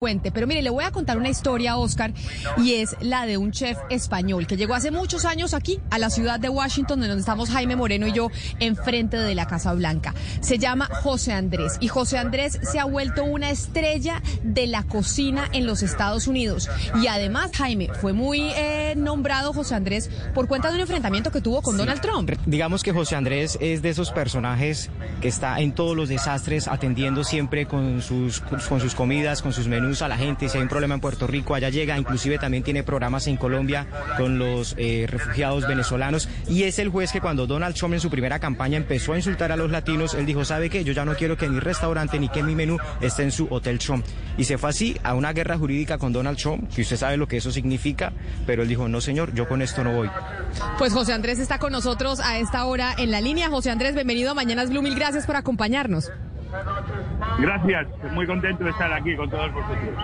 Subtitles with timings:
[0.00, 2.12] Pero mire, le voy a contar una historia, Oscar,
[2.56, 6.08] y es la de un chef español que llegó hace muchos años aquí, a la
[6.08, 8.30] ciudad de Washington, donde estamos Jaime Moreno y yo,
[8.60, 10.14] enfrente de la Casa Blanca.
[10.40, 15.48] Se llama José Andrés, y José Andrés se ha vuelto una estrella de la cocina
[15.52, 16.70] en los Estados Unidos.
[17.02, 21.40] Y además, Jaime, fue muy eh, nombrado José Andrés por cuenta de un enfrentamiento que
[21.40, 22.30] tuvo con Donald Trump.
[22.46, 24.90] Digamos que José Andrés es de esos personajes
[25.20, 29.66] que está en todos los desastres, atendiendo siempre con sus, con sus comidas, con sus
[29.66, 32.62] menús a la gente, si hay un problema en Puerto Rico, allá llega, inclusive también
[32.62, 33.86] tiene programas en Colombia
[34.18, 38.10] con los eh, refugiados venezolanos y es el juez que cuando Donald Trump en su
[38.10, 40.84] primera campaña empezó a insultar a los latinos, él dijo, ¿sabe qué?
[40.84, 43.78] Yo ya no quiero que mi restaurante ni que mi menú esté en su Hotel
[43.78, 44.04] Trump.
[44.36, 47.26] Y se fue así a una guerra jurídica con Donald Trump, que usted sabe lo
[47.26, 48.12] que eso significa,
[48.46, 50.10] pero él dijo, no señor, yo con esto no voy.
[50.78, 53.48] Pues José Andrés está con nosotros a esta hora en la línea.
[53.48, 56.10] José Andrés, bienvenido a Mañanas Blue, mil gracias por acompañarnos.
[57.38, 59.94] Gracias, muy contento de estar aquí con todos vosotros.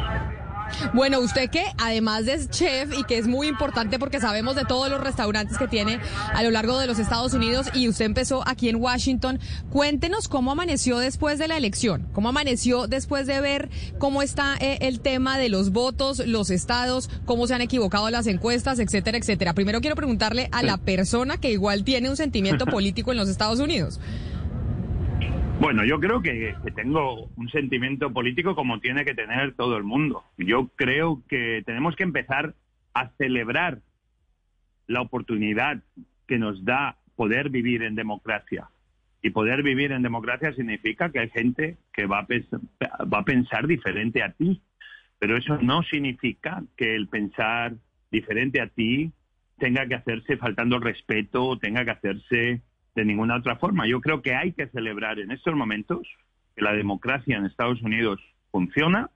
[0.92, 4.90] Bueno, usted que además de chef y que es muy importante porque sabemos de todos
[4.90, 6.00] los restaurantes que tiene
[6.32, 9.38] a lo largo de los Estados Unidos y usted empezó aquí en Washington,
[9.70, 14.78] cuéntenos cómo amaneció después de la elección, cómo amaneció después de ver cómo está eh,
[14.80, 19.54] el tema de los votos, los estados, cómo se han equivocado las encuestas, etcétera, etcétera.
[19.54, 23.60] Primero quiero preguntarle a la persona que igual tiene un sentimiento político en los Estados
[23.60, 24.00] Unidos.
[25.60, 30.24] Bueno, yo creo que, tengo un sentimiento político como tiene que tener todo el mundo.
[30.36, 32.54] Yo creo que tenemos que empezar
[32.92, 33.78] a celebrar
[34.86, 35.82] la oportunidad
[36.26, 38.68] que nos da poder vivir en democracia.
[39.22, 43.66] Y poder vivir en democracia significa que hay gente que va a, va a pensar
[43.66, 44.60] diferente a ti.
[45.18, 47.74] Pero eso no significa que el pensar
[48.10, 49.12] diferente a ti
[49.58, 52.60] tenga que hacerse faltando respeto, tenga que hacerse
[52.94, 53.86] de ninguna otra forma.
[53.86, 56.06] Yo creo que hay que celebrar en estos momentos
[56.54, 59.10] que la democracia en Estados Unidos funciona,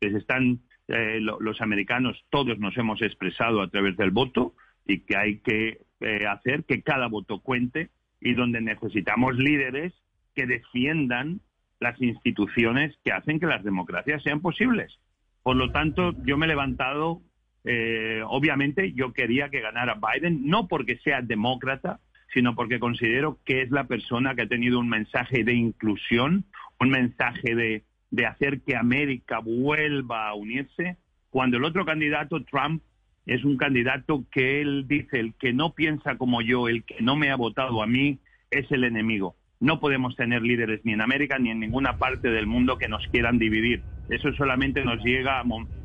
[0.00, 5.16] que están eh, los americanos todos nos hemos expresado a través del voto y que
[5.16, 9.94] hay que eh, hacer que cada voto cuente y donde necesitamos líderes
[10.34, 11.40] que defiendan
[11.78, 14.98] las instituciones que hacen que las democracias sean posibles.
[15.42, 17.22] Por lo tanto, yo me he levantado,
[17.64, 22.00] eh, obviamente yo quería que ganara Biden, no porque sea demócrata,
[22.32, 26.44] sino porque considero que es la persona que ha tenido un mensaje de inclusión,
[26.78, 30.96] un mensaje de, de hacer que América vuelva a unirse,
[31.30, 32.82] cuando el otro candidato, Trump,
[33.26, 37.16] es un candidato que él dice, el que no piensa como yo, el que no
[37.16, 38.18] me ha votado a mí,
[38.50, 39.36] es el enemigo.
[39.60, 43.06] No podemos tener líderes ni en América ni en ninguna parte del mundo que nos
[43.08, 43.82] quieran dividir.
[44.08, 45.44] Eso solamente nos, llega,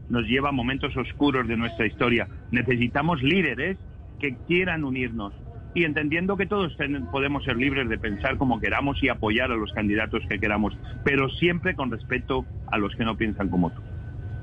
[0.10, 2.28] nos lleva a momentos oscuros de nuestra historia.
[2.52, 3.78] Necesitamos líderes
[4.20, 5.34] que quieran unirnos,
[5.76, 6.76] y entendiendo que todos
[7.12, 11.30] podemos ser libres de pensar como queramos y apoyar a los candidatos que queramos, pero
[11.30, 13.82] siempre con respeto a los que no piensan como tú.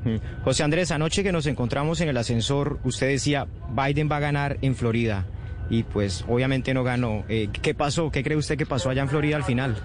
[0.04, 0.42] Mm.
[0.44, 4.58] José Andrés, anoche que nos encontramos en el ascensor, usted decía, Biden va a ganar
[4.60, 5.24] en Florida
[5.70, 7.24] y pues obviamente no ganó.
[7.30, 8.10] Eh, ¿Qué pasó?
[8.10, 9.76] ¿Qué cree usted que pasó allá en Florida al final?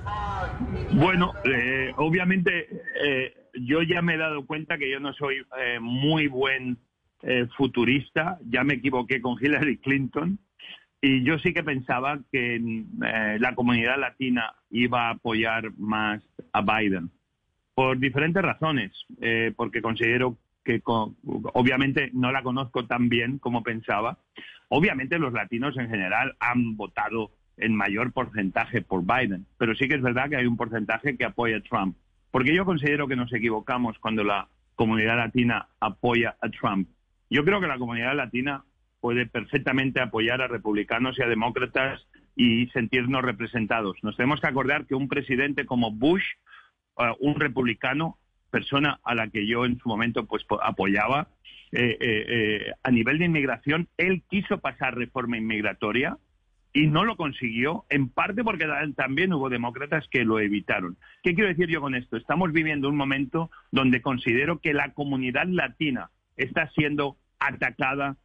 [0.91, 2.67] Bueno, eh, obviamente
[3.05, 5.37] eh, yo ya me he dado cuenta que yo no soy
[5.79, 6.77] muy buen
[7.57, 10.39] futurista, ya me equivoqué con Hillary Clinton
[11.01, 16.61] y yo sí que pensaba que eh, la comunidad latina iba a apoyar más a
[16.61, 17.11] Biden,
[17.75, 18.91] por diferentes razones,
[19.21, 24.17] eh, porque considero que obviamente no la conozco tan bien como pensaba.
[24.69, 29.95] Obviamente los latinos en general han votado en mayor porcentaje por Biden, pero sí que
[29.95, 31.95] es verdad que hay un porcentaje que apoya a Trump,
[32.31, 36.89] porque yo considero que nos equivocamos cuando la comunidad latina apoya a Trump.
[37.29, 38.63] Yo creo que la comunidad latina
[38.99, 43.97] puede perfectamente apoyar a republicanos y a demócratas y sentirnos representados.
[44.03, 46.23] Nos tenemos que acordar que un presidente como Bush,
[46.97, 48.17] uh, un republicano,
[48.51, 51.29] persona a la que yo en su momento pues apoyaba,
[51.71, 56.17] eh, eh, a nivel de inmigración, él quiso pasar reforma inmigratoria
[56.73, 60.95] y no lo consiguió, en parte porque también hubo demócratas que lo evitaron.
[61.23, 62.17] ¿Qué quiero decir yo con esto?
[62.17, 68.17] Estamos viviendo un momento donde considero que la comunidad latina está siendo atacada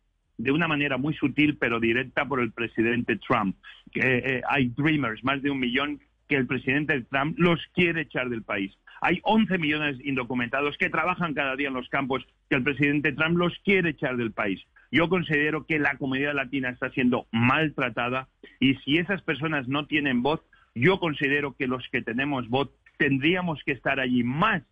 [0.42, 3.56] de una manera muy sutil pero directa por el presidente Trump.
[3.94, 8.42] Eh, hay dreamers, más de un millón, que el presidente Trump los quiere echar del
[8.42, 8.72] país.
[9.00, 13.36] Hay 11 millones indocumentados que trabajan cada día en los campos que el presidente Trump
[13.36, 14.60] los quiere echar del país.
[14.90, 18.28] Yo considero que la comunidad latina está siendo maltratada
[18.60, 20.40] y si esas personas no tienen voz,
[20.74, 24.62] yo considero que los que tenemos voz tendríamos que estar allí más,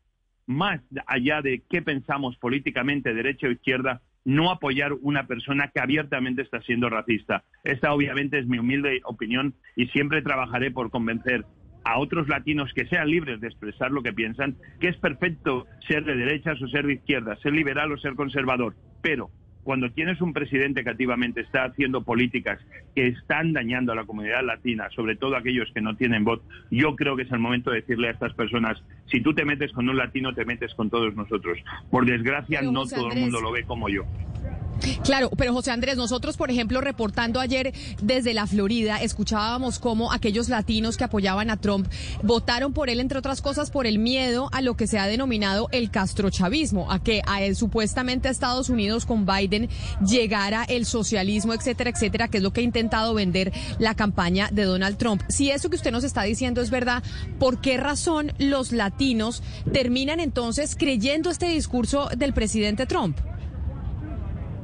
[0.46, 6.42] más allá de qué pensamos políticamente, derecha o izquierda, no apoyar una persona que abiertamente
[6.42, 7.44] está siendo racista.
[7.64, 11.44] Esta obviamente es mi humilde opinión y siempre trabajaré por convencer
[11.84, 16.04] a otros latinos que sean libres de expresar lo que piensan, que es perfecto ser
[16.04, 19.30] de derechas o ser de izquierdas, ser liberal o ser conservador, pero
[19.64, 22.58] cuando tienes un presidente que activamente está haciendo políticas
[22.94, 26.40] que están dañando a la comunidad latina, sobre todo aquellos que no tienen voz,
[26.70, 29.72] yo creo que es el momento de decirle a estas personas, si tú te metes
[29.72, 31.58] con un latino, te metes con todos nosotros.
[31.90, 34.04] Por desgracia, no todo el mundo lo ve como yo.
[35.04, 37.72] Claro, pero José Andrés, nosotros, por ejemplo, reportando ayer
[38.02, 41.88] desde la Florida, escuchábamos cómo aquellos latinos que apoyaban a Trump
[42.22, 45.68] votaron por él, entre otras cosas, por el miedo a lo que se ha denominado
[45.72, 49.68] el castrochavismo, a que a él supuestamente a Estados Unidos con Biden
[50.06, 54.64] llegara el socialismo, etcétera, etcétera, que es lo que ha intentado vender la campaña de
[54.64, 55.22] Donald Trump.
[55.28, 57.02] Si eso que usted nos está diciendo es verdad,
[57.38, 59.42] ¿por qué razón los latinos
[59.72, 63.18] terminan entonces creyendo este discurso del presidente Trump?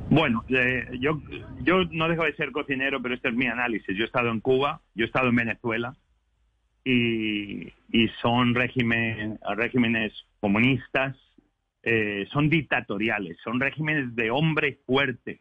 [0.08, 1.20] Bueno, eh, yo,
[1.62, 3.96] yo no dejo de ser cocinero, pero este es mi análisis.
[3.96, 5.96] Yo he estado en Cuba, yo he estado en Venezuela
[6.84, 7.72] y,
[8.22, 11.16] son regímenes comunistas,
[11.82, 15.40] eh, son dictatoriales, son regímenes de hombre fuerte.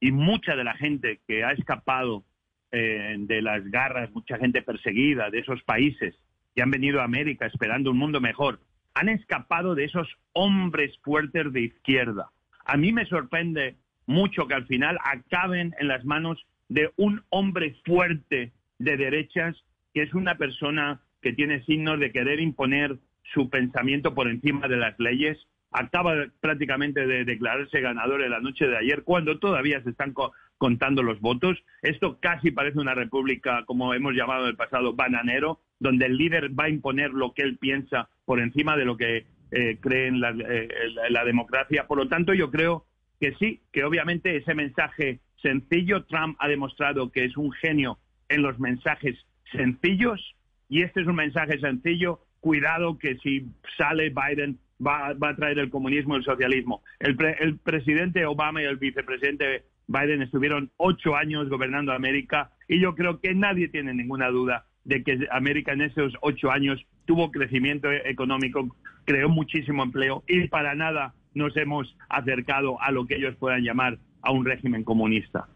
[0.00, 2.24] Y mucha de la gente que ha escapado
[2.70, 6.14] eh, de las garras, mucha gente perseguida de esos países
[6.54, 8.60] que han venido a América esperando un mundo mejor,
[8.94, 12.30] han escapado de esos hombres fuertes de izquierda.
[12.64, 17.76] A mí me sorprende mucho que al final acaben en las manos de un hombre
[17.84, 19.56] fuerte de derechas,
[19.92, 22.98] que es una persona que tiene signos de querer imponer
[23.32, 25.38] su pensamiento por encima de las leyes.
[25.70, 30.14] Acaba prácticamente de declararse ganador en la noche de ayer, cuando todavía se están
[30.58, 31.58] contando los votos.
[31.82, 36.58] Esto casi parece una república, como hemos llamado en el pasado, bananero, donde el líder
[36.58, 40.20] va a imponer lo que él piensa por encima de lo que eh, cree en
[40.20, 40.68] la, eh,
[41.10, 41.86] la democracia.
[41.86, 42.86] Por lo tanto, yo creo
[43.24, 47.98] que sí, que obviamente ese mensaje sencillo, Trump ha demostrado que es un genio
[48.28, 49.16] en los mensajes
[49.50, 50.20] sencillos
[50.68, 53.46] y este es un mensaje sencillo, cuidado que si
[53.78, 56.82] sale Biden va, a traer el comunismo y el socialismo.
[57.00, 62.94] El, el presidente Obama y el vicepresidente Biden estuvieron ocho años gobernando América y yo
[62.94, 67.90] creo que nadie tiene ninguna duda de que América en esos ocho años tuvo crecimiento
[67.90, 68.76] económico,
[69.06, 73.98] creó muchísimo empleo y para nada nos hemos acercado a lo que ellos puedan llamar
[74.22, 75.48] a un régimen comunista.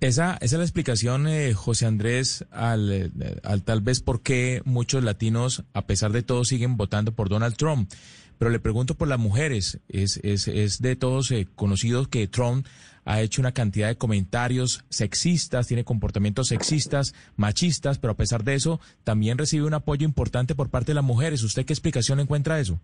[0.00, 3.10] Esa, esa es la explicación, eh, José Andrés, al, eh,
[3.44, 7.56] al tal vez por qué muchos latinos, a pesar de todo, siguen votando por Donald
[7.56, 7.88] Trump.
[8.36, 9.80] Pero le pregunto por las mujeres.
[9.88, 12.66] Es, es, es de todos eh, conocidos que Trump
[13.04, 18.54] ha hecho una cantidad de comentarios sexistas, tiene comportamientos sexistas, machistas, pero a pesar de
[18.54, 21.44] eso, también recibe un apoyo importante por parte de las mujeres.
[21.44, 22.80] ¿Usted qué explicación encuentra eso?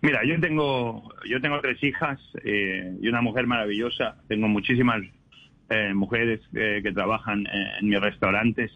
[0.00, 4.22] Mira, yo tengo, yo tengo tres hijas eh, y una mujer maravillosa.
[4.28, 5.02] Tengo muchísimas
[5.70, 7.46] eh, mujeres eh, que trabajan
[7.80, 8.70] en mis restaurantes.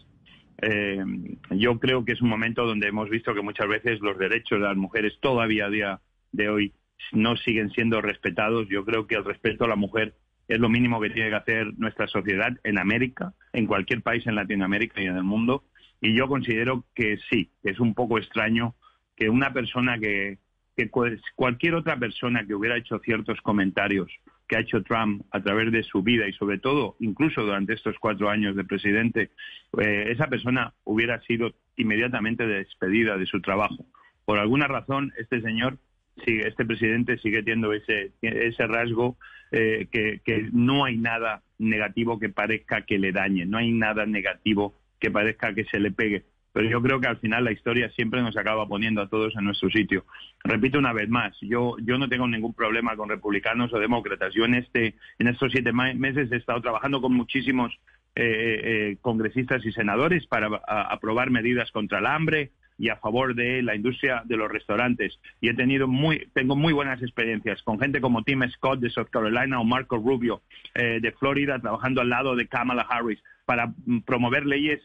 [1.49, 4.67] yo creo que es un momento donde hemos visto que muchas veces los derechos de
[4.67, 6.73] las mujeres todavía a día de hoy
[7.11, 8.67] no siguen siendo respetados.
[8.69, 10.15] Yo creo que el respeto a la mujer
[10.47, 14.35] es lo mínimo que tiene que hacer nuestra sociedad en América, en cualquier país en
[14.35, 15.63] Latinoamérica y en el mundo.
[16.01, 18.75] Y yo considero que sí, que es un poco extraño
[19.15, 20.39] que una persona que,
[20.75, 24.09] que cualquier otra persona que hubiera hecho ciertos comentarios
[24.47, 27.97] que ha hecho Trump a través de su vida y sobre todo incluso durante estos
[27.99, 29.31] cuatro años de presidente,
[29.79, 33.85] eh, esa persona hubiera sido inmediatamente despedida de su trabajo.
[34.25, 35.77] Por alguna razón, este señor,
[36.25, 39.17] este presidente sigue teniendo ese, ese rasgo
[39.51, 44.05] eh, que, que no hay nada negativo que parezca que le dañe, no hay nada
[44.05, 47.89] negativo que parezca que se le pegue pero yo creo que al final la historia
[47.89, 50.05] siempre nos acaba poniendo a todos en nuestro sitio.
[50.43, 54.33] Repito una vez más, yo, yo no tengo ningún problema con republicanos o demócratas.
[54.33, 57.73] Yo en, este, en estos siete meses he estado trabajando con muchísimos
[58.15, 63.63] eh, eh, congresistas y senadores para aprobar medidas contra el hambre y a favor de
[63.63, 65.19] la industria de los restaurantes.
[65.41, 69.09] Y he tenido muy, tengo muy buenas experiencias con gente como Tim Scott de South
[69.09, 70.41] Carolina o Marco Rubio
[70.75, 74.81] eh, de Florida, trabajando al lado de Kamala Harris para mm, promover leyes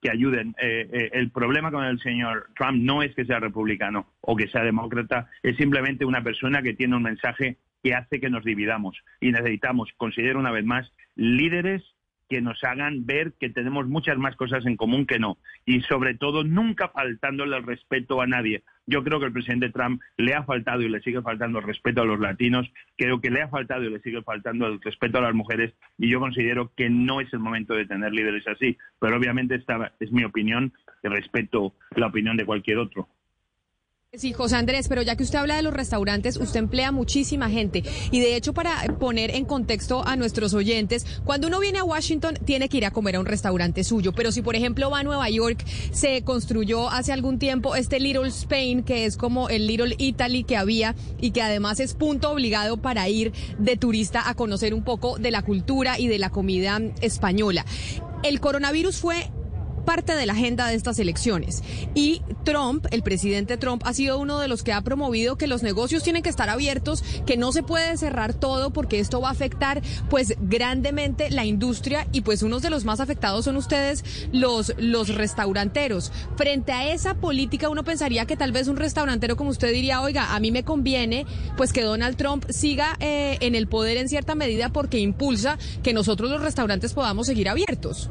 [0.00, 0.54] que ayuden.
[0.60, 4.48] Eh, eh, el problema con el señor Trump no es que sea republicano o que
[4.48, 8.96] sea demócrata, es simplemente una persona que tiene un mensaje que hace que nos dividamos.
[9.20, 11.82] Y necesitamos, considero una vez más, líderes
[12.28, 15.38] que nos hagan ver que tenemos muchas más cosas en común que no.
[15.64, 18.62] Y sobre todo, nunca faltándole el respeto a nadie.
[18.90, 22.00] Yo creo que el presidente Trump le ha faltado y le sigue faltando el respeto
[22.00, 22.66] a los latinos.
[22.96, 25.74] Creo que le ha faltado y le sigue faltando el respeto a las mujeres.
[25.98, 28.78] Y yo considero que no es el momento de tener líderes así.
[28.98, 33.08] Pero obviamente esta es mi opinión y respeto la opinión de cualquier otro.
[34.16, 37.82] Sí, José Andrés, pero ya que usted habla de los restaurantes, usted emplea muchísima gente.
[38.10, 42.38] Y de hecho, para poner en contexto a nuestros oyentes, cuando uno viene a Washington,
[42.42, 44.14] tiene que ir a comer a un restaurante suyo.
[44.14, 45.62] Pero si, por ejemplo, va a Nueva York,
[45.92, 50.56] se construyó hace algún tiempo este Little Spain, que es como el Little Italy que
[50.56, 55.18] había y que además es punto obligado para ir de turista a conocer un poco
[55.18, 57.66] de la cultura y de la comida española.
[58.22, 59.30] El coronavirus fue
[59.88, 61.62] parte de la agenda de estas elecciones.
[61.94, 65.62] Y Trump, el presidente Trump, ha sido uno de los que ha promovido que los
[65.62, 69.32] negocios tienen que estar abiertos, que no se puede cerrar todo porque esto va a
[69.32, 69.80] afectar
[70.10, 75.08] pues grandemente la industria y pues unos de los más afectados son ustedes los, los
[75.14, 76.12] restauranteros.
[76.36, 80.34] Frente a esa política uno pensaría que tal vez un restaurantero como usted diría, oiga,
[80.34, 81.24] a mí me conviene
[81.56, 85.94] pues que Donald Trump siga eh, en el poder en cierta medida porque impulsa que
[85.94, 88.10] nosotros los restaurantes podamos seguir abiertos.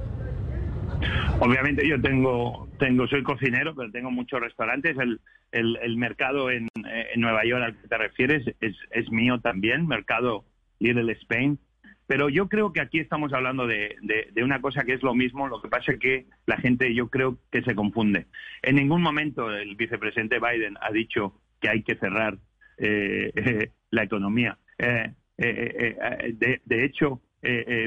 [1.39, 4.97] Obviamente yo tengo, tengo, soy cocinero, pero tengo muchos restaurantes.
[4.97, 5.19] El,
[5.51, 10.45] el, mercado en, en, Nueva York al que te refieres es, es mío también, mercado
[10.79, 11.59] Little Spain.
[12.07, 15.49] Pero yo creo que aquí estamos hablando de, de, una cosa que es lo mismo,
[15.49, 18.27] lo que pasa es que la gente yo creo que se confunde.
[18.61, 22.37] En ningún momento el vicepresidente Biden ha dicho que hay que cerrar
[22.77, 24.57] eh, la economía.
[24.77, 27.26] Eh, eh, de, de, hecho, eh, eh,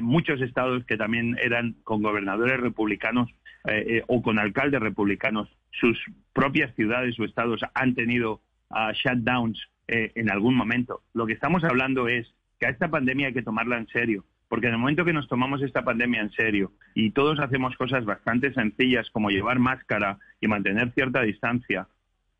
[0.02, 3.28] muchos estados que también eran con gobernadores republicanos
[3.64, 5.98] eh, o con alcaldes republicanos, sus
[6.32, 8.40] propias ciudades o estados han tenido
[8.70, 11.02] uh, shutdowns en algún momento.
[11.14, 14.66] Lo que estamos hablando es que a esta pandemia hay que tomarla en serio, porque
[14.66, 18.52] en el momento que nos tomamos esta pandemia en serio y todos hacemos cosas bastante
[18.52, 21.88] sencillas como llevar máscara y mantener cierta distancia,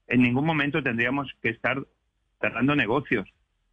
[0.06, 1.82] en ningún momento tendríamos que estar
[2.40, 3.28] cerrando negocios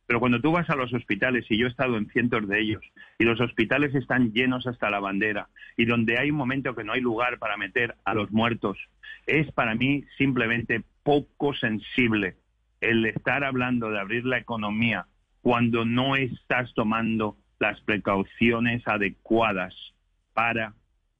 [0.08, 2.82] pero cuando tú vas a los hospitales, y yo he estado en cientos de ellos,
[3.20, 6.94] y los hospitales están llenos hasta la bandera, y donde hay un momento que no
[6.94, 8.78] hay lugar para meter a los muertos,
[9.26, 12.36] es para mí simplemente poco sensible
[12.80, 15.08] el estar hablando de abrir la economía
[15.42, 19.74] cuando no estás tomando las precauciones adecuadas
[20.34, 20.74] para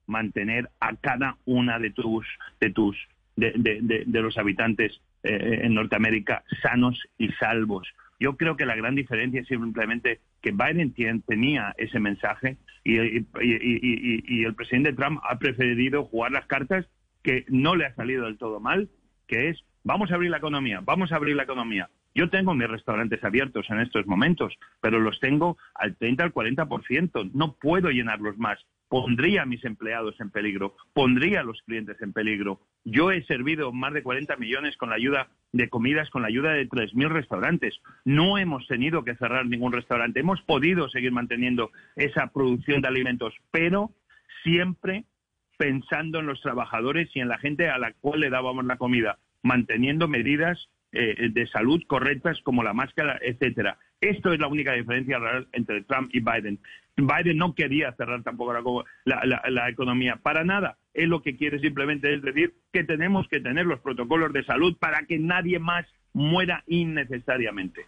[0.06, 2.26] mantener a cada una de tus
[2.62, 2.96] de tus
[3.36, 7.88] de, los habitantes eh, en Norteamérica sanos y salvos
[8.20, 10.94] yo creo que la gran diferencia es simplemente que Biden
[11.24, 16.86] tenía ese mensaje y, el presidente Trump ha preferido jugar las cartas
[17.24, 18.90] que no le ha salido del todo mal,
[19.28, 21.90] que es vamos a abrir la economía, vamos a abrir la economía.
[22.16, 27.32] Yo tengo mis restaurantes abiertos en estos momentos, pero los tengo al 30 al 40%.
[27.34, 28.58] No puedo llenarlos más
[28.90, 32.62] pondría a mis empleados en peligro, pondría a los clientes en peligro.
[32.84, 36.52] Yo he servido más de 40 millones con la ayuda de comidas, con la ayuda
[36.52, 37.80] de 3.000 restaurantes.
[38.06, 40.20] No hemos tenido que cerrar ningún restaurante.
[40.20, 43.92] Hemos podido seguir manteniendo esa producción de alimentos, pero
[44.44, 45.06] siempre
[45.58, 49.18] pensando en los trabajadores y en la gente a la cual le dábamos la comida,
[49.42, 53.78] manteniendo medidas eh, de salud correctas como la máscara, etcétera.
[54.02, 56.60] Esto es la única diferencia real entre Trump y Biden.
[56.96, 60.78] Biden no quería cerrar tampoco la, economía para nada.
[60.94, 64.78] Él lo que quiere simplemente es decir que tenemos que tener los protocolos de salud
[64.80, 67.86] para que nadie más muera innecesariamente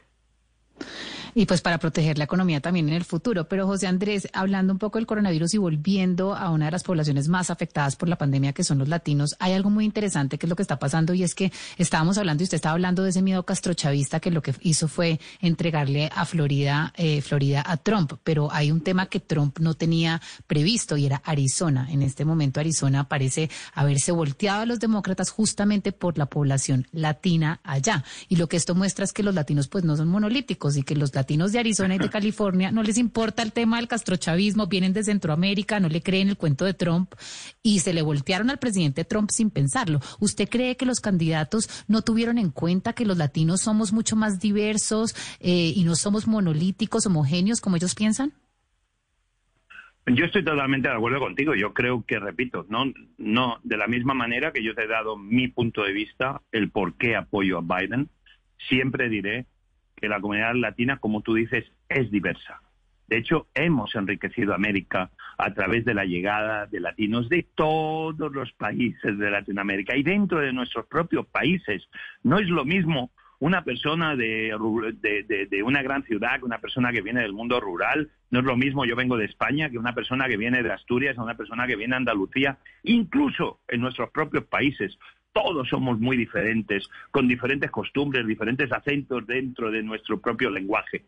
[1.34, 3.48] y pues para proteger la economía también en el futuro.
[3.48, 7.28] Pero José Andrés, hablando un poco del coronavirus y volviendo a una de las poblaciones
[7.28, 10.50] más afectadas por la pandemia, que son los latinos, hay algo muy interesante que es
[10.50, 13.22] lo que está pasando y es que estábamos hablando y usted estaba hablando de ese
[13.22, 18.52] miedo castrochavista que lo que hizo fue entregarle a Florida, eh, Florida a Trump, pero
[18.52, 21.88] hay un tema que Trump no tenía previsto y era Arizona.
[21.92, 27.60] En este momento Arizona parece haberse volteado a los demócratas justamente por la población latina
[27.64, 28.04] allá.
[28.28, 30.96] Y lo que esto muestra es que los latinos pues no son monolíticos y que
[30.96, 34.94] los latinos de Arizona y de California no les importa el tema del castrochavismo, vienen
[34.94, 37.14] de Centroamérica, no le creen el cuento de Trump
[37.62, 40.00] y se le voltearon al presidente Trump sin pensarlo.
[40.22, 44.40] ¿Usted cree que los candidatos no tuvieron en cuenta que los latinos somos mucho más
[44.40, 48.32] diversos eh, y no somos monolíticos, homogéneos como ellos piensan?
[50.06, 51.54] Yo estoy totalmente de acuerdo contigo.
[51.54, 52.86] Yo creo que, repito, no,
[53.18, 56.72] no, de la misma manera que yo te he dado mi punto de vista, el
[56.72, 58.10] por qué apoyo a Biden,
[58.70, 59.46] siempre diré
[60.00, 62.62] que la comunidad latina, como tú dices, es diversa.
[63.08, 68.52] De hecho, hemos enriquecido América a través de la llegada de latinos de todos los
[68.54, 71.90] países de Latinoamérica y dentro de nuestros propios países.
[72.22, 74.54] No es lo mismo una persona de,
[75.50, 78.12] de, una gran ciudad que una persona que viene del mundo rural.
[78.30, 81.18] No es lo mismo yo vengo de España que una persona que viene de Asturias,
[81.18, 85.00] una persona que viene de Andalucía, incluso en nuestros propios países
[85.34, 91.04] todos somos muy diferentes, con diferentes costumbres, diferentes acentos dentro de nuestro propio lenguaje.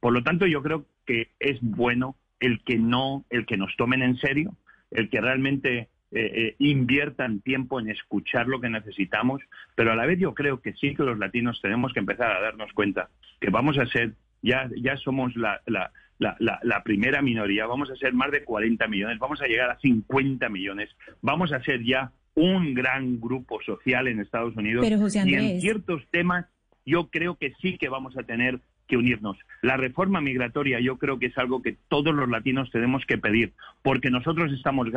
[0.00, 4.02] Por lo tanto, yo creo que es bueno el que no, el que nos tomen
[4.02, 4.54] en serio,
[4.90, 9.42] el que realmente eh, inviertan tiempo en escuchar lo que necesitamos,
[9.74, 12.40] pero a la vez yo creo que sí que los latinos tenemos que empezar a
[12.40, 13.08] darnos cuenta
[13.40, 18.14] que vamos a ser, ya, ya somos la, la, la, primera minoría, vamos a ser
[18.14, 20.88] más de 40 millones, vamos a llegar a 50 millones,
[21.20, 24.86] vamos a ser ya un gran grupo social en Estados Unidos.
[24.86, 26.46] Y en ciertos temas
[26.84, 29.36] yo creo que sí que vamos a tener que unirnos.
[29.62, 33.52] La reforma migratoria yo creo que es algo que todos los latinos tenemos que pedir,
[33.82, 34.88] porque nosotros estamos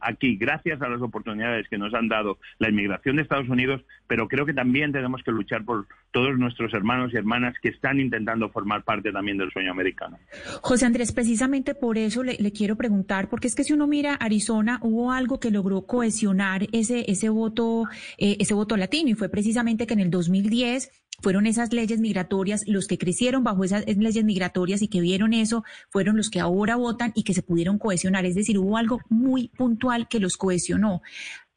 [0.00, 4.28] aquí gracias a las oportunidades que nos han dado la inmigración de Estados Unidos, pero
[4.28, 8.48] creo que también tenemos que luchar por todos nuestros hermanos y hermanas que están intentando
[8.48, 10.18] formar parte también del sueño americano.
[10.62, 14.78] José Andrés, precisamente por eso le, quiero preguntar, porque es que si uno mira Arizona,
[14.82, 17.84] hubo algo que logró cohesionar ese, ese voto,
[18.18, 22.64] eh, ese voto latino, y fue precisamente que en el 2010 fueron esas leyes migratorias,
[22.66, 26.76] los que crecieron bajo esas leyes migratorias y que vieron eso, fueron los que ahora
[26.76, 28.24] votan y que se pudieron cohesionar.
[28.26, 31.02] Es decir, hubo algo muy puntual que los cohesionó.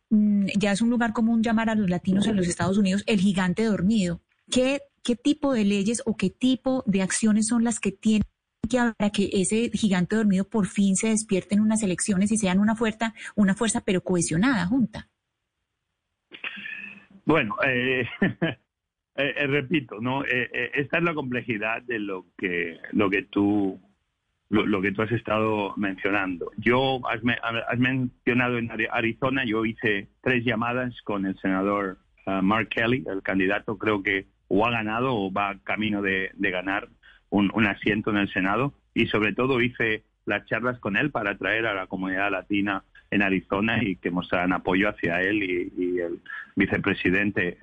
[0.09, 3.19] Mm, ya es un lugar común llamar a los latinos en los Estados Unidos el
[3.19, 4.21] gigante dormido.
[4.49, 8.23] ¿Qué, qué tipo de leyes o qué tipo de acciones son las que tienen
[8.69, 12.37] que haber para que ese gigante dormido por fin se despierte en unas elecciones y
[12.37, 15.09] sean una fuerza, una fuerza pero cohesionada junta?
[17.25, 18.05] Bueno, eh,
[19.15, 23.79] Eh, eh, repito, no, eh, esta es la complejidad de lo que lo que tú
[24.49, 26.51] lo, que tú has estado mencionando.
[26.57, 27.21] Yo has,
[27.77, 33.77] mencionado en Arizona, yo hice tres llamadas con el senador uh, Mark Kelly, el candidato
[33.77, 36.89] creo que o ha ganado o va camino de, ganar
[37.29, 41.67] un, asiento en el Senado y sobre todo hice las charlas con él para atraer
[41.67, 46.19] a la comunidad latina en Arizona y que mostraran apoyo hacia él y, el
[46.55, 47.59] vicepresidente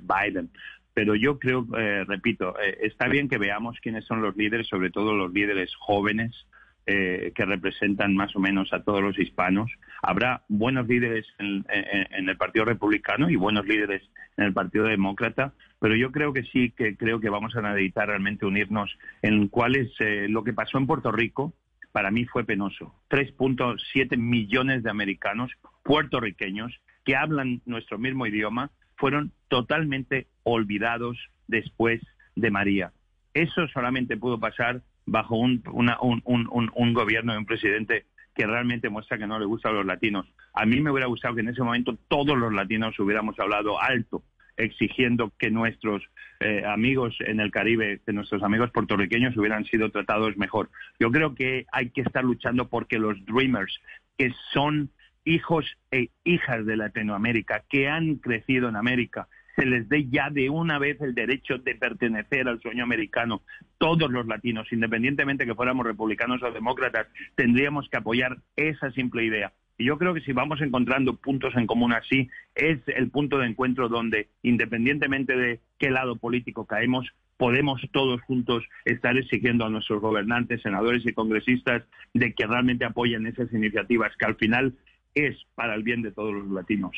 [0.00, 0.50] Biden.
[0.94, 4.90] Pero yo creo, eh, repito, eh, está bien que veamos quiénes son los líderes, sobre
[4.90, 6.46] todo los líderes jóvenes,
[6.86, 9.72] eh, que representan más o menos a todos los hispanos.
[10.02, 14.02] Habrá buenos líderes en, el Partido Republicano y buenos líderes
[14.36, 18.08] en el Partido Demócrata, pero yo creo que sí, que creo que vamos a necesitar
[18.08, 19.90] realmente unirnos en cuál
[20.28, 21.54] lo que pasó en Puerto Rico.
[21.90, 22.94] Para mí fue penoso.
[23.10, 25.52] 3.7 millones de americanos
[25.84, 26.72] puertorriqueños
[27.04, 32.00] que hablan nuestro mismo idioma fueron totalmente olvidados después
[32.36, 32.92] de María.
[33.32, 39.26] Eso solamente pudo pasar bajo un, un, gobierno y un presidente que realmente muestra que
[39.26, 40.26] no le gusta a los latinos.
[40.54, 44.22] A mí me hubiera gustado que en ese momento todos los latinos hubiéramos hablado alto,
[44.56, 46.02] exigiendo que nuestros
[46.40, 50.70] eh, amigos en el Caribe, que nuestros amigos puertorriqueños hubieran sido tratados mejor.
[50.98, 53.80] Yo creo que hay que estar luchando porque los Dreamers,
[54.16, 54.90] que son
[55.24, 60.50] hijos e hijas de Latinoamérica que han crecido en América, se les dé ya de
[60.50, 63.42] una vez el derecho de pertenecer al sueño americano.
[63.78, 67.06] Todos los latinos, independientemente que fuéramos republicanos o demócratas,
[67.36, 69.52] tendríamos que apoyar esa simple idea.
[69.76, 73.46] Y yo creo que si vamos encontrando puntos en común así, es el punto de
[73.46, 80.00] encuentro donde, independientemente de qué lado político caemos, podemos todos juntos estar exigiendo a nuestros
[80.00, 81.82] gobernantes, senadores y congresistas
[82.12, 84.74] de que realmente apoyen esas iniciativas, que al final
[85.14, 86.92] es para el bien de todos los latinos.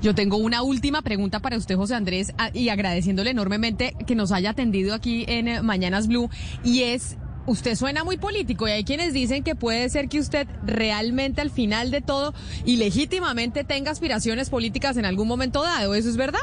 [0.00, 4.50] Yo tengo una última pregunta para usted, José Andrés, y agradeciéndole enormemente que nos haya
[4.50, 6.30] atendido aquí en eh, Mañanas Blue,
[6.64, 10.46] y es usted suena muy político y hay quienes dicen que puede ser que usted
[10.64, 12.32] realmente al final de todo
[12.64, 15.94] y legítimamente tenga aspiraciones políticas en algún momento dado.
[15.94, 16.40] ¿Eso es verdad?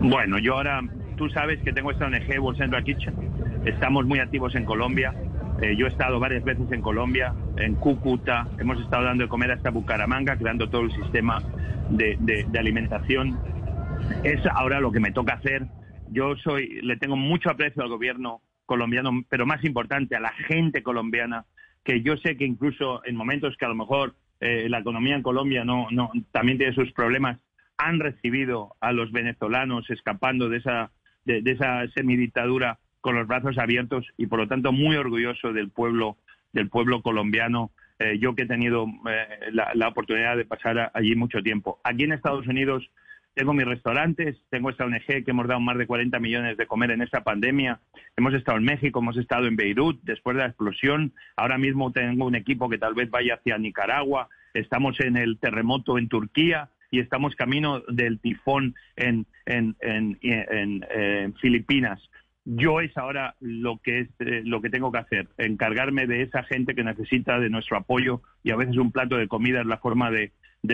[0.00, 0.80] Bueno, yo ahora,
[1.16, 3.14] tú sabes que tengo esta ONG, World Central Kitchen.
[3.64, 5.12] Estamos muy activos en Colombia.
[5.60, 9.50] Eh, yo he estado varias veces en Colombia, en Cúcuta, hemos estado dando de comer
[9.50, 11.42] hasta Bucaramanga, creando todo el sistema
[11.90, 13.36] de, alimentación.
[14.22, 15.66] Es ahora lo que me toca hacer.
[16.10, 20.84] Yo soy, le tengo mucho aprecio al gobierno colombiano, pero más importante a la gente
[20.84, 21.44] colombiana,
[21.82, 25.22] que yo sé que incluso en momentos que a lo mejor eh, la economía en
[25.22, 27.38] Colombia no, no, también tiene sus problemas,
[27.78, 30.92] han recibido a los venezolanos escapando de esa,
[31.24, 35.70] de, de esa semidictadura con los brazos abiertos y por lo tanto muy orgulloso del
[35.70, 36.16] pueblo
[36.52, 37.70] del pueblo colombiano.
[37.98, 41.80] Eh, yo que he tenido eh, la, oportunidad de pasar allí mucho tiempo.
[41.82, 42.88] Aquí en Estados Unidos
[43.34, 46.92] tengo mis restaurantes tengo esta ONG que hemos dado más de 40 millones de comer
[46.92, 47.80] en esta pandemia.
[48.16, 51.12] Hemos estado en México hemos estado en Beirut después de la explosión.
[51.36, 54.28] Ahora mismo tengo un equipo que tal vez vaya hacia Nicaragua.
[54.54, 60.86] Estamos en el terremoto en Turquía y estamos camino del tifón en, en, en, en
[60.90, 62.00] eh, Filipinas
[62.50, 66.42] yo es ahora lo que es eh, lo que tengo que hacer, encargarme de esa
[66.44, 69.76] gente que necesita de nuestro apoyo y a veces un plato de comida es la
[69.76, 70.32] forma de,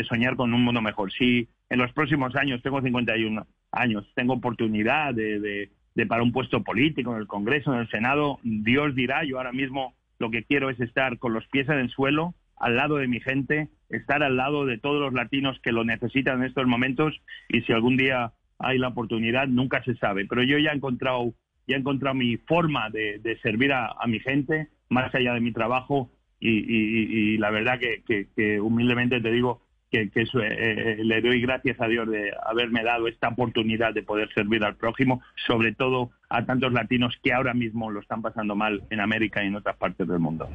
[0.08, 1.12] soñar con un mundo mejor.
[1.12, 6.62] Si en los próximos años, tengo 51 años, tengo oportunidad de, de, para un puesto
[6.62, 10.70] político en el Congreso, en el Senado, Dios dirá, yo ahora mismo lo que quiero
[10.70, 14.36] es estar con los pies en el suelo, al lado de mi gente, estar al
[14.36, 18.32] lado de todos los latinos que lo necesitan en estos momentos y si algún día
[18.58, 20.26] hay la oportunidad, nunca se sabe.
[20.26, 21.34] Pero yo ya he encontrado,
[21.66, 26.10] ya he encontrado mi forma de, servir a, mi gente, más allá de mi trabajo,
[26.40, 31.86] y, la verdad que, humildemente te digo que, eso, eh, eh, le doy gracias a
[31.86, 36.72] Dios de haberme dado esta oportunidad de poder servir al prójimo, sobre todo a tantos
[36.72, 40.18] latinos que ahora mismo lo están pasando mal en América y en otras partes del
[40.18, 40.48] mundo.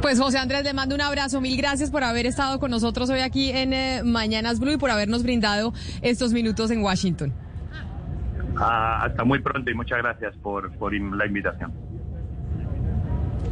[0.00, 1.40] Pues José Andrés, le mando un abrazo.
[1.40, 4.90] Mil gracias por haber estado con nosotros hoy aquí en eh, Mañanas Blue y por
[4.90, 7.43] habernos brindado estos minutos en Washington.
[8.56, 11.74] Ah, hasta muy pronto y muchas gracias por, por la invitación.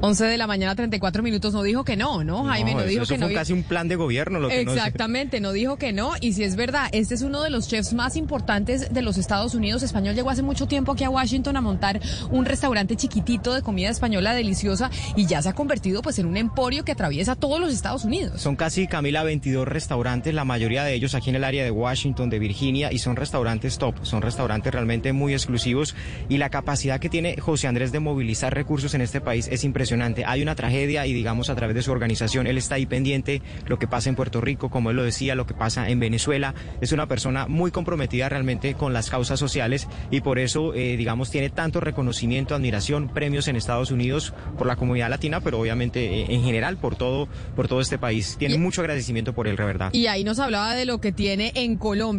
[0.02, 1.54] 11 de la mañana, 34 minutos.
[1.54, 2.74] No dijo que no, ¿no, Jaime?
[2.74, 3.26] No, dijo que no.
[3.26, 4.40] Fue casi un plan de gobierno.
[4.40, 6.14] Lo que Exactamente, no, dijo que no.
[6.20, 9.54] Y si es verdad, este es uno de los chefs más importantes de los Estados
[9.54, 9.84] Unidos.
[9.84, 12.00] Español llegó hace mucho tiempo aquí a Washington a montar
[12.32, 16.36] un restaurante chiquitito de comida española deliciosa y ya se ha convertido pues en un
[16.36, 18.40] emporio que atraviesa todos los Estados Unidos.
[18.40, 22.28] Son casi, Camila, 22 restaurantes, la mayoría de ellos aquí en el área de Washington,
[22.28, 25.94] de Virginia, y son restaurantes top, son restaurantes realmente muy exclusivos
[26.28, 29.91] y la capacidad que tiene José Andrés de movilizar recursos en este país es impresionante.
[30.00, 33.78] Hay una tragedia y digamos a través de su organización, él está ahí pendiente lo
[33.78, 36.54] que pasa en Puerto Rico, como él lo decía, lo que pasa en Venezuela.
[36.80, 41.30] Es una persona muy comprometida realmente con las causas sociales y por eso, eh, digamos,
[41.30, 46.26] tiene tanto reconocimiento, admiración, premios en Estados Unidos por la comunidad latina, pero obviamente eh,
[46.28, 48.36] en general por todo, por todo este país.
[48.38, 49.90] Tiene mucho agradecimiento por él, la verdad.
[49.92, 52.12] Y ahí nos hablaba de lo que tiene en Colombia.